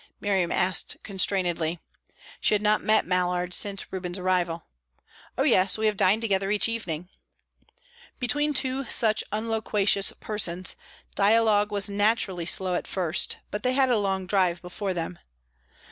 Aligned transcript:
Miriam 0.19 0.51
asked 0.51 0.97
constrainedly. 1.03 1.77
She 2.39 2.55
had 2.55 2.61
not 2.63 2.81
met 2.83 3.05
Mallard 3.05 3.53
since 3.53 3.93
Reuben's 3.93 4.17
arrival. 4.17 4.65
"Oh 5.37 5.43
yes. 5.43 5.77
We 5.77 5.85
have 5.85 5.95
dined 5.95 6.23
together 6.23 6.49
each 6.49 6.67
evening." 6.67 7.09
Between 8.19 8.51
two 8.55 8.83
such 8.85 9.23
unloquacious 9.31 10.11
persons, 10.13 10.75
dialogue 11.13 11.71
was 11.71 11.87
naturally 11.87 12.47
slow 12.47 12.73
at 12.73 12.87
first, 12.87 13.37
but 13.51 13.61
they 13.61 13.73
had 13.73 13.91
a 13.91 13.97
long 13.99 14.25
drive 14.25 14.59
before 14.63 14.95
them. 14.95 15.19